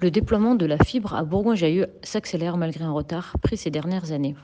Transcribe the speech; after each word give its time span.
Le 0.00 0.12
déploiement 0.12 0.54
de 0.54 0.64
la 0.64 0.78
fibre 0.78 1.12
à 1.12 1.24
Bourgoin-Jallieu 1.24 1.86
s'accélère 2.02 2.56
malgré 2.56 2.84
un 2.84 2.92
retard 2.92 3.32
pris 3.42 3.56
ces 3.56 3.70
dernières 3.70 4.12
années. 4.12 4.36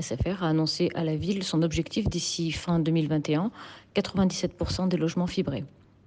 SFR 0.00 0.42
a 0.42 0.48
annoncé 0.48 0.88
à 0.94 1.04
la 1.04 1.14
ville 1.14 1.42
son 1.42 1.62
objectif 1.62 2.08
d'ici 2.08 2.52
fin 2.52 2.78
2021, 2.78 3.50
97% 3.94 4.88
des 4.88 4.96
logements 4.96 5.26
fibrés. 5.26 5.64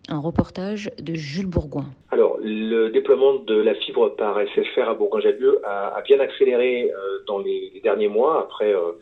Un 0.10 0.18
reportage 0.18 0.90
de 1.00 1.14
Jules 1.14 1.46
Bourgoin. 1.46 1.86
Alors, 2.10 2.40
le 2.42 2.90
déploiement 2.90 3.36
de 3.36 3.54
la 3.54 3.76
fibre 3.76 4.16
par 4.16 4.40
SFR 4.40 4.90
à 4.90 4.96
Bourgoin-Jallieu 4.96 5.62
a, 5.64 6.02
bien 6.02 6.20
accéléré 6.20 6.90
euh, 6.90 7.20
dans 7.28 7.38
les, 7.38 7.80
derniers 7.84 8.08
mois, 8.08 8.42
après 8.42 8.74
euh, 8.74 8.94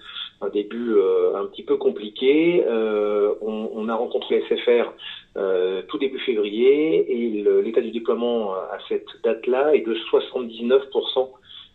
un 0.41 0.49
début 0.49 0.95
euh, 0.95 1.37
un 1.37 1.45
petit 1.45 1.63
peu 1.63 1.77
compliqué. 1.77 2.65
On, 2.67 3.69
on, 3.73 3.87
a 3.87 3.95
rencontré 3.95 4.43
SFR 4.49 4.91
euh, 5.37 5.81
tout 5.87 5.97
début 5.97 6.19
février 6.19 7.11
et 7.11 7.43
l'état 7.61 7.81
du 7.81 7.91
déploiement 7.91 8.53
à 8.53 8.77
cette 8.87 9.07
date-là 9.23 9.75
est 9.75 9.81
de 9.81 9.93
79% 10.11 11.29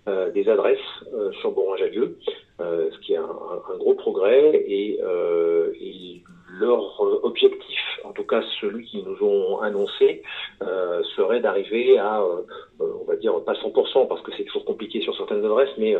euh, 0.08 0.30
des 0.30 0.48
adresses 0.48 0.78
euh, 1.12 1.30
sur 1.41 1.52
Bourgoin-Jallieu, 1.52 2.17
ce 2.58 2.98
qui 3.00 3.12
est 3.12 3.19
un, 3.19 3.22
un, 3.25 3.77
gros 3.77 3.94
progrès 3.94 4.55
et, 4.55 4.98
et 5.80 6.22
leur 6.58 7.00
objectif, 7.25 7.78
en 8.05 8.12
tout 8.12 8.25
cas 8.25 8.42
celui 8.61 8.84
qu'ils 8.86 9.05
nous 9.05 9.22
ont 9.22 9.61
annoncé, 9.61 10.22
euh, 10.62 11.02
serait 11.17 11.41
d'arriver 11.41 11.98
à, 11.98 12.22
euh, 12.22 12.42
on 12.80 13.05
va 13.05 13.17
dire, 13.17 13.39
pas 13.45 13.55
100%, 13.55 14.08
parce 14.08 14.20
que 14.22 14.33
c'est 14.36 14.45
toujours 14.45 14.64
compliqué 14.64 15.00
sur 15.00 15.17
certaines 15.17 15.45
adresses, 15.45 15.77
mais 15.78 15.97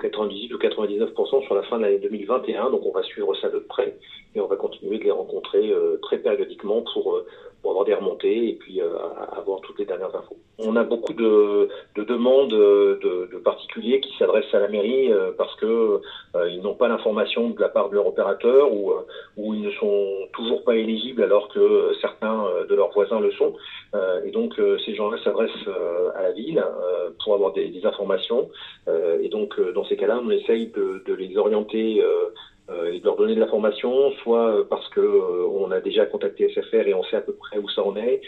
98 0.00 0.52
ou 0.54 0.58
99% 0.58 1.44
sur 1.44 1.54
la 1.54 1.62
fin 1.62 1.78
de 1.78 1.82
l'année 1.82 1.98
2021. 1.98 2.70
Donc 2.70 2.84
on 2.84 2.92
va 2.92 3.02
suivre 3.02 3.34
ça 3.36 3.48
de 3.48 3.58
près 3.58 3.96
et 4.34 4.40
on 4.40 4.46
va 4.46 4.56
continuer 4.56 4.98
de 4.98 5.04
les 5.04 5.10
rencontrer 5.10 5.72
très 6.02 6.18
périodiquement 6.18 6.82
pour, 6.92 7.20
pour 7.62 7.70
avoir 7.70 7.84
des 7.84 7.94
remontées 7.94 8.48
et 8.48 8.54
puis 8.54 8.80
avoir 8.80 9.60
toutes 9.62 9.78
les 9.78 9.86
dernières 9.86 10.14
infos. 10.14 10.36
On 10.76 10.78
a 10.78 10.84
beaucoup 10.84 11.14
de, 11.14 11.70
de 11.94 12.04
demandes 12.04 12.50
de, 12.50 13.28
de, 13.32 13.38
particuliers 13.38 14.00
qui 14.00 14.14
s'adressent 14.18 14.52
à 14.52 14.58
la 14.58 14.68
mairie 14.68 15.10
parce 15.38 15.54
que 15.56 16.02
ils 16.50 16.60
n'ont 16.60 16.74
pas 16.74 16.88
l'information 16.88 17.48
de 17.48 17.60
la 17.60 17.70
part 17.70 17.88
de 17.88 17.94
leur 17.94 18.06
opérateur 18.06 18.70
ou, 18.72 18.92
ils 19.54 19.62
ne 19.62 19.70
sont 19.70 20.28
toujours 20.34 20.62
pas 20.64 20.76
éligibles 20.76 21.22
alors 21.22 21.48
que 21.48 21.92
certains 22.00 22.44
euh, 22.46 22.66
de 22.66 22.74
leurs 22.74 22.92
voisins 22.92 23.20
le 23.20 23.30
sont. 23.32 23.54
Euh, 23.94 24.20
et 24.24 24.30
donc 24.30 24.58
euh, 24.58 24.78
ces 24.84 24.94
gens-là 24.94 25.16
s'adressent 25.24 25.50
à 26.14 26.22
la 26.22 26.32
ville 26.32 26.62
pour 27.24 27.34
avoir 27.34 27.52
des, 27.52 27.72
informations. 27.84 28.50
et 29.20 29.28
donc 29.28 29.58
dans 29.74 29.84
ces 29.84 29.96
cas-là, 29.96 30.20
on 30.22 30.30
essaye 30.30 30.68
de, 30.68 31.14
les 31.14 31.36
orienter 31.36 32.02
et 32.68 32.98
de 32.98 33.04
leur 33.04 33.16
donner 33.16 33.34
de 33.34 33.40
l'information, 33.40 34.10
soit 34.22 34.68
parce 34.68 34.88
que 34.88 35.00
on 35.00 35.70
a 35.70 35.80
déjà 35.80 36.04
contacté 36.06 36.48
SFR 36.52 36.88
et 36.88 36.94
on 36.94 37.04
sait 37.04 37.16
à 37.16 37.20
peu 37.20 37.34
près 37.34 37.58
où 37.58 37.68
ça 37.68 37.82
en 37.82 37.96
est, 37.96 38.20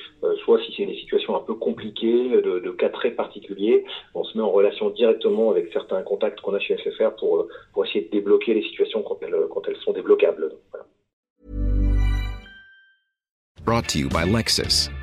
soit 0.44 0.61
si 0.62 0.72
c'est 0.77 0.86
des 0.86 0.97
situations 0.97 1.36
un 1.36 1.41
peu 1.41 1.55
compliquées, 1.55 2.28
de, 2.41 2.70
cas 2.70 2.89
très 2.89 3.11
particuliers, 3.11 3.84
on 4.14 4.22
se 4.22 4.36
met 4.36 4.44
en 4.44 4.50
relation 4.50 4.91
directement 4.91 5.50
avec 5.50 5.72
certains 5.72 6.03
contacts 6.03 6.41
qu'on 6.41 6.54
a 6.54 6.60
chez 6.60 6.77
SFR 6.77 7.16
pour, 7.19 7.48
pour 7.72 7.84
essayer 7.84 8.03
de 8.03 8.10
débloquer 8.10 8.54
les 8.54 8.62
situations 8.62 9.03
quand 9.03 9.19
elles, 9.22 9.34
quand 9.50 9.66
elles 9.66 9.77
sont 9.78 9.93
débloquables. 9.93 10.53
Lexus. 14.25 14.91